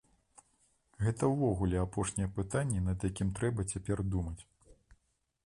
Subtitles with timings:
[1.07, 4.39] Гэта ўвогуле апошняе пытанне, над якім трэба цяпер думаць.